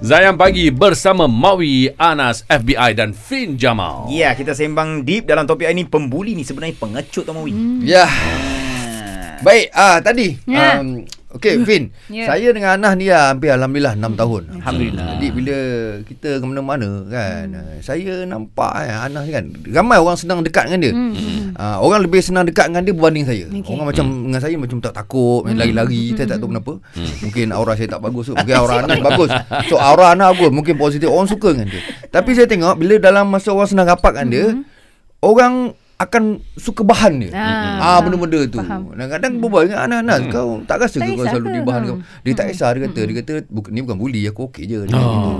[0.00, 4.08] Zayang Pagi bersama Maui, Anas, FBI dan Fin Jamal.
[4.08, 7.52] Ya, kita sembang deep dalam topik ini pembuli ni sebenarnya pengecut tau Mawi.
[7.52, 7.84] Hmm.
[7.84, 8.08] Ya.
[9.44, 10.80] Baik, ah tadi Ya.
[10.80, 11.94] um, Okey, Vin.
[12.10, 12.26] Ya.
[12.26, 14.42] Saya dengan Anah ni dah hampir alhamdulillah 6 tahun.
[14.58, 15.06] Alhamdulillah.
[15.14, 15.56] Jadi bila
[16.02, 17.78] kita ke mana-mana kan, hmm.
[17.78, 20.92] saya nampak eh, Anah ni kan ramai orang senang dekat dengan dia.
[20.94, 21.54] Hmm.
[21.54, 23.46] Uh, orang lebih senang dekat dengan dia berbanding saya.
[23.46, 23.70] Okey.
[23.70, 24.22] Orang macam hmm.
[24.26, 26.72] dengan saya macam tak takut, main lari-lari, saya tak tahu kenapa.
[27.22, 28.34] Mungkin aura saya tak bagus tu.
[28.34, 29.30] Mungkin aura Anah bagus.
[29.70, 31.06] So aura Anah bagus, mungkin positif.
[31.06, 31.82] Orang suka dengan dia.
[32.10, 34.46] Tapi saya tengok bila dalam masa orang senang rapat dengan dia,
[35.22, 36.22] orang akan
[36.56, 37.30] suka bahan dia.
[37.30, 38.56] Ah, Ah, benda-benda tu.
[38.56, 38.88] faham.
[38.90, 40.30] Kadang-kadang berbual dengan anak-anak hmm.
[40.30, 41.54] kau tak rasa Tak ke kau selalu ke?
[41.54, 41.96] dibahan kau.
[41.96, 42.04] Hmm.
[42.24, 44.78] Dia tak kisah dia kata, dia kata bukan ni bukan bully aku okey je.
[44.82, 45.04] Dia Oh.
[45.04, 45.32] gitu.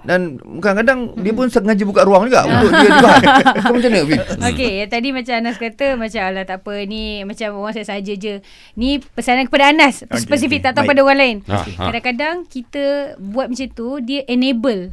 [0.00, 0.20] Dan
[0.58, 3.22] kadang-kadang dia pun sengaja buka ruang juga untuk dia dibahan.
[3.62, 4.02] Kau macam mana?
[4.48, 8.12] Okey, yang tadi macam Anas kata macam alah tak apa ni macam orang saya saja
[8.12, 8.34] je.
[8.74, 10.64] Ni pesanan kepada Anas Okey, spesifik okey.
[10.64, 10.90] tak tahu Baik.
[10.92, 11.36] pada orang lain.
[11.44, 11.82] Ha, ha.
[11.84, 12.84] Kadang-kadang kita
[13.18, 14.90] buat macam tu dia enable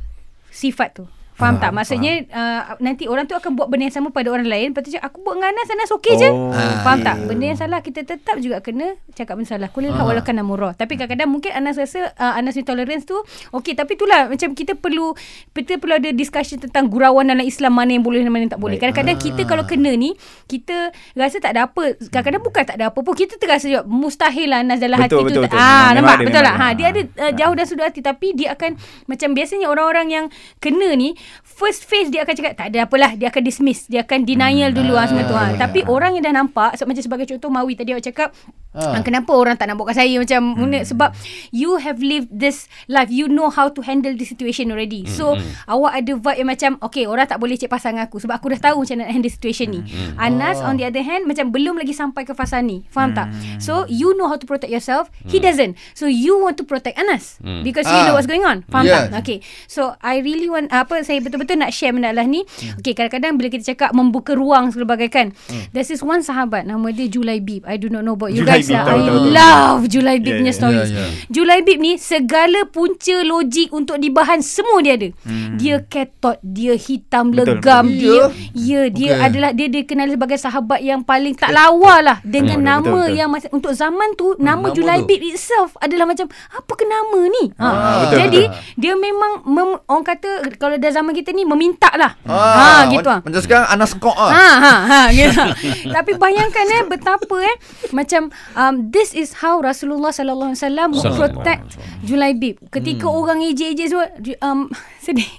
[0.49, 1.05] sifat tu.
[1.35, 1.75] Faham tak?
[1.75, 4.71] Maksudnya uh, nanti orang tu akan buat benda yang sama pada orang lain.
[4.71, 6.29] Lepas tu cakap, aku buat dengan Anas, Anas okey je.
[6.31, 7.07] Oh, Faham okey.
[7.11, 7.15] tak?
[7.27, 9.67] Benda yang salah kita tetap juga kena cakap benda salah.
[9.67, 10.71] Kulil hak walakan namurah.
[10.79, 13.19] Tapi kadang-kadang mungkin Anas rasa uh, Anas ni tolerance tu
[13.51, 13.75] okey.
[13.75, 15.11] Tapi itulah macam kita perlu
[15.51, 18.63] kita perlu ada discussion tentang gurauan dalam Islam mana yang boleh dan mana yang tak
[18.63, 18.79] boleh.
[18.79, 18.95] Baik.
[18.95, 20.15] Kadang-kadang kita kalau kena ni
[20.47, 21.99] kita rasa tak ada apa.
[21.99, 23.11] Kadang-kadang bukan tak ada apa pun.
[23.11, 25.41] Kita terasa juga mustahil lah Anas dalam Betul, hati betul, tu.
[25.51, 25.59] betul.
[25.59, 26.55] Ah, nampak ada, betul tak?
[26.55, 28.79] Ha, dia ada uh, jauh dan sudah hati tapi dia akan
[29.11, 30.25] macam biasanya orang-orang yang
[30.63, 34.25] kena ni first phase dia akan cakap tak ada apalah dia akan dismiss dia akan
[34.27, 35.55] denial dulu ah semua tu ha.
[35.55, 38.29] tapi orang yang dah nampak so, macam sebagai contoh Mawi tadi awak cakap
[38.75, 38.99] Ah.
[38.99, 39.03] ah.
[39.03, 40.15] kenapa orang tak nak buat kat saya?
[40.19, 40.83] Macam hmm.
[40.83, 41.09] sebab
[41.55, 45.07] you have lived this life you know how to handle the situation already.
[45.07, 48.35] So awak ada vibe yang macam okay orang tak boleh cek pasal dengan aku sebab
[48.35, 49.81] aku dah tahu macam nak handle situation ni.
[50.19, 52.83] Anas on the other hand macam belum lagi sampai ke fasa ni.
[52.91, 53.31] Faham tak?
[53.57, 55.79] So you know how to protect yourself he doesn't.
[55.95, 58.11] So you want to protect Anas because you Ah.
[58.11, 58.67] know what's going on.
[58.67, 59.09] Faham Yes.
[59.09, 59.37] tak Okay.
[59.65, 62.45] So I really want Apa saya betul-betul nak share benda lah ni
[62.77, 65.27] Okay kadang-kadang Bila kita cakap Membuka ruang Sebagainya kan
[65.73, 68.73] There's this one sahabat Nama dia Julaibib I do not know about you guys Julaibib,
[68.75, 68.85] lah.
[68.85, 69.31] tahu, I tahu, tahu.
[69.31, 70.57] love Julaibib Yeah, punya yeah.
[70.57, 71.11] stories Yeah, yeah.
[71.29, 75.09] Julaibib ni Segala punca logik Untuk dibahan Semua dia ada
[75.55, 77.99] Dia ketot Dia hitam Betul, legam betul.
[77.99, 78.25] Dia Ya.
[78.55, 79.21] Ya dia Okay.
[79.23, 83.15] adalah Dia dikenali sebagai sahabat Yang paling tak lawa lah Dengan Betul, nama betul, betul.
[83.15, 84.75] yang masa, Untuk zaman tu Nama nama tu.
[84.75, 87.65] Julaibib itself Adalah macam Apa ke nama ni ha.
[87.65, 88.63] Ah, betul, Jadi betul.
[88.75, 92.15] dia memang mem, orang kata kalau dah zaman kita ni meminta lah.
[92.23, 93.19] Ah, ha gitu ah.
[93.19, 94.31] Macam sekarang Anas Kok ah.
[94.31, 95.41] Ha ha ha gitu.
[95.95, 97.55] Tapi bayangkan eh betapa eh
[97.91, 102.03] macam um, this is how Rasulullah sallallahu alaihi wasallam Sallallahu protect alaihi wasallam.
[102.07, 102.55] Julaibib.
[102.71, 103.19] Ketika Hmm.
[103.19, 104.07] orang ejek-ejek semua
[104.41, 104.71] um,
[105.05, 105.29] sedih.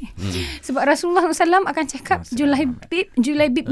[0.63, 3.67] Sebab Rasulullah SAW akan cakap Julaibib Julaibib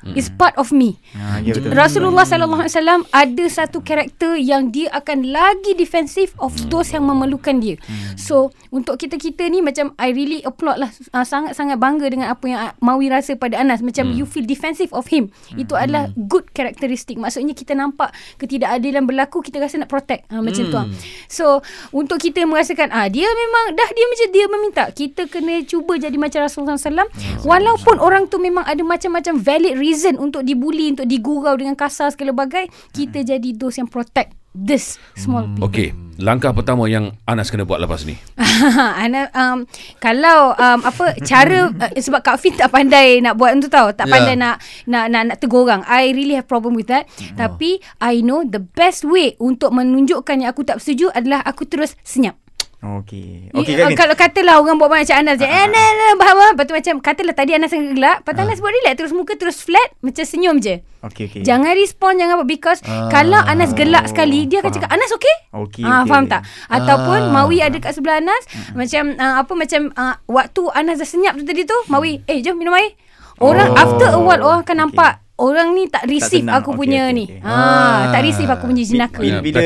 [0.00, 0.16] minni.
[0.16, 0.96] Is part of me.
[1.12, 1.76] Ah, ya, betul.
[1.76, 7.04] Rasulullah sallallahu alaihi wasallam ada satu karakter yang dia akan lagi defensif of those yang
[7.04, 7.76] memerlukan dia.
[8.16, 12.60] So untuk kita-kita ni macam I really applaud lah uh, sangat-sangat bangga dengan apa yang
[12.80, 15.28] Mawi rasa pada Anas macam you feel defensive of him.
[15.54, 17.20] Itu adalah good karakteristik.
[17.20, 20.78] Maksudnya kita nampak ketidakadilan berlaku kita rasa nak protect uh, macam tu.
[20.78, 20.86] ah.
[21.28, 21.60] So
[21.92, 26.16] untuk kita merasakan ah dia memang dah dia macam dia meminta kita kena cuba jadi
[26.16, 27.10] macam Rasulullah SAW
[27.44, 32.34] walaupun orang tu memang ada macam-macam valid reason untuk dibuli untuk digurau dengan kasar segala
[32.34, 35.70] bagai kita jadi those yang protect this small people.
[35.70, 38.18] Okey, langkah pertama yang Anas kena buat lepas ni.
[39.02, 39.62] Ana um,
[40.02, 43.94] kalau um, apa cara uh, sebab Kak Fin tak pandai nak buat tu tau.
[43.94, 44.12] Tak Ya.
[44.18, 44.58] pandai nak
[44.90, 45.86] nak nak, nak tegur orang.
[45.86, 47.06] I really have problem with that.
[47.38, 51.94] Tapi I know the best way untuk menunjukkan yang aku tak setuju adalah aku terus
[52.02, 52.34] senyap
[52.80, 53.52] Okey.
[53.52, 53.92] Okay, Okey Kevin.
[53.92, 55.44] kalau katalah orang buat macam Anas je.
[55.44, 56.56] Eh, nah, nah, bahawa.
[56.56, 58.16] Lepas tu macam, katalah tadi Anas sangat gelak.
[58.18, 58.94] Lepas tu Anas buat relax.
[58.96, 59.88] Terus muka terus flat.
[60.00, 60.80] Macam senyum je.
[61.02, 61.40] Okey okey.
[61.42, 62.46] Jangan respon, jangan apa.
[62.46, 64.76] Because kalau Anas gelak sekali, dia akan Faham.
[64.80, 65.36] cakap, Anas okey?
[65.52, 66.42] Okey, Ah, okey, faham tak?
[66.66, 67.32] Ataupun Ah.
[67.34, 68.42] Mawi ada kat sebelah Anas.
[68.72, 72.56] Macam, uh, apa macam, uh, waktu Anas dah senyap tu tadi tu, Mawi, eh jom
[72.56, 72.96] minum air.
[73.38, 74.80] Orang, Oh, after a while, orang akan okey.
[74.82, 76.60] nampak, orang ni tak receive tenang.
[76.60, 77.24] aku Okey, punya okey, ni.
[77.26, 77.40] okey.
[77.42, 78.22] Ah, tak Ah.
[78.22, 79.18] receive aku punya jenaka.
[79.18, 79.60] Bila, back bila.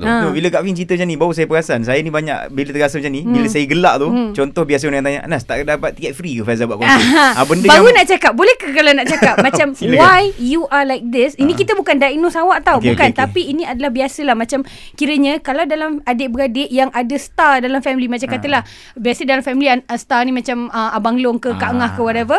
[0.00, 0.14] Ha.
[0.18, 2.96] no, bila Kak Fin cerita macam ni Baru saya perasan Saya ni banyak Bila terasa
[2.96, 6.34] macam ni Bila saya gelak tu Contoh biasa orang tanya Anas tak dapat tiket free
[6.34, 7.04] ke Faizal buat konsert
[7.34, 10.82] ah, Benda Baru yang nak cakap Boleh ke kalau nak cakap Macam why you are
[10.82, 13.20] like this Ini kita bukan diagnose awak tau Okey, Bukan okey, okey.
[13.20, 14.60] Tapi ini adalah biasalah Macam
[14.94, 18.62] kiranya Kalau dalam adik-beradik Yang ada star dalam family Macam katalah
[18.94, 22.38] Biasa dalam family Star ni macam uh, Abang Long ke Kak Ah, Ngah ke whatever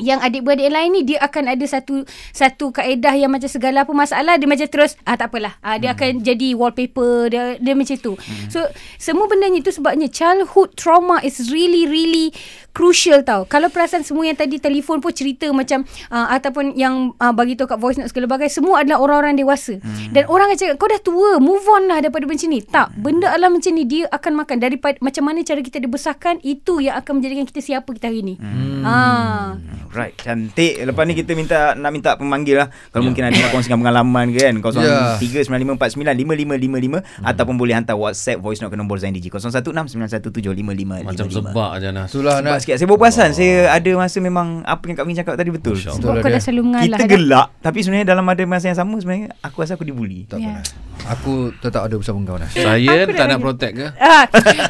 [0.00, 2.02] yang adik-beradik lain ni dia akan ada satu
[2.32, 5.94] satu kaedah yang macam segala apa masalah dia macam terus ah tak apalah ah, dia
[5.94, 8.12] akan jadi wallpaper dia dia macam tu
[8.48, 8.62] so
[8.96, 12.34] semua benda ni tu sebabnya childhood trauma is really really
[12.78, 13.42] crucial tau.
[13.50, 15.82] Kalau perasan semua yang tadi telefon pun cerita macam
[16.14, 19.82] uh, ataupun yang uh, bagi tahu kat voice note segala bagai semua adalah orang-orang dewasa.
[19.82, 20.14] Hmm.
[20.14, 22.62] Dan orang akan cakap kau dah tua, move on lah daripada macam ni.
[22.62, 26.78] Tak, benda alam macam ni dia akan makan daripada macam mana cara kita dibesarkan itu
[26.78, 28.34] yang akan menjadikan kita siapa kita hari ni.
[28.38, 28.86] Hmm.
[28.86, 29.58] Ah.
[29.88, 30.76] Right, cantik.
[30.78, 32.68] Lepas ni kita minta nak minta pemanggil lah.
[32.88, 33.08] Kalau Ya.
[33.08, 34.54] mungkin ada nak kongsikan pengalaman ke kan.
[34.76, 35.16] Ya.
[35.16, 37.24] 0395495555 Hmm.
[37.24, 41.04] ataupun boleh hantar WhatsApp voice note ke nombor Zain DJ 0169175555.
[41.04, 42.08] Macam sebab je Nas.
[42.08, 42.76] Itulah Sebab nak sikit.
[42.76, 45.74] Saya baru perasan saya ada masa memang apa yang Kak Min cakap tadi betul.
[45.74, 46.84] Sebab Betul kau dah selalu mengalah.
[46.86, 47.08] Kita dah.
[47.08, 50.24] gelak tapi sebenarnya dalam ada masa yang sama sebenarnya aku rasa aku dibuli.
[50.24, 50.48] tak Ya.
[50.50, 50.58] apa.
[50.58, 50.68] Nas.
[51.08, 52.50] Aku tetap ada bersama kau Nas.
[52.50, 53.86] Saya Aku tak dah nak protect ke?
[53.98, 54.24] Ah,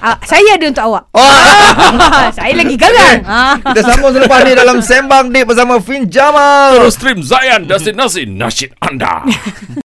[0.05, 1.05] ah, saya ada untuk awak.
[2.37, 3.19] saya lagi garang.
[3.25, 3.57] Ah.
[3.59, 4.79] Kita sambung selepas ni dalam
[5.09, 6.77] Sembang Date bersama Fin Jamal.
[6.77, 9.25] Terus stream Zayan Destinasi Nasyid Anda.